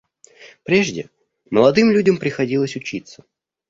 [0.63, 1.11] Прежде
[1.51, 3.23] молодым людям приходилось учиться.